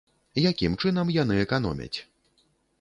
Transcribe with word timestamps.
Якім 0.51 0.77
чынам 0.85 1.13
яны 1.17 1.39
эканомяць? 1.45 1.93